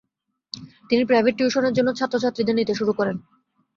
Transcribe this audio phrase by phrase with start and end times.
[0.89, 3.17] তিনি প্রাইভেট টিউশনের জন্য ছাত্রছাত্রীদের নিতে শুরু করেন।